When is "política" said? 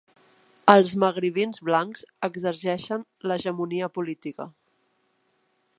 3.99-4.49